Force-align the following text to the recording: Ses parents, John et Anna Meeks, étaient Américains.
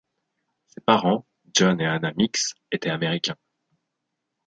Ses 0.65 0.81
parents, 0.81 1.27
John 1.55 1.79
et 1.79 1.85
Anna 1.85 2.11
Meeks, 2.13 2.55
étaient 2.71 2.89
Américains. 2.89 3.37